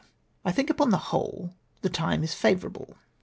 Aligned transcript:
—I 0.45 0.51
tliink, 0.51 0.71
upon 0.71 0.89
the 0.89 0.97
whole, 0.97 1.53
the 1.83 1.89
time 1.89 2.23
is 2.23 2.33
favourable. 2.33 2.97